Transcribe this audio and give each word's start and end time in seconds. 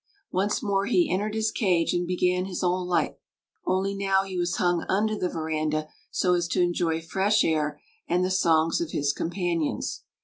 Once 0.31 0.63
more 0.63 0.87
he 0.87 1.11
entered 1.11 1.35
his 1.35 1.51
cage 1.51 1.93
and 1.93 2.07
began 2.07 2.45
his 2.45 2.63
old 2.63 2.87
life, 2.87 3.17
only 3.67 3.93
now 3.93 4.23
he 4.23 4.35
was 4.35 4.55
hung 4.55 4.83
under 4.89 5.15
the 5.15 5.29
veranda 5.29 5.87
so 6.09 6.33
as 6.33 6.47
to 6.47 6.59
enjoy 6.59 6.99
fresh 6.99 7.43
air 7.43 7.79
and 8.07 8.25
the 8.25 8.31
songs 8.31 8.81
of 8.81 8.89
his 8.89 9.13
companions. 9.13 10.01